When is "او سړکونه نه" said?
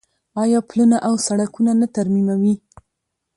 1.07-1.87